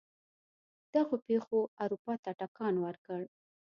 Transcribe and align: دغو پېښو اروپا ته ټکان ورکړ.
دغو 0.93 1.15
پېښو 1.27 1.59
اروپا 1.83 2.13
ته 2.23 2.31
ټکان 2.39 2.75
ورکړ. 2.85 3.21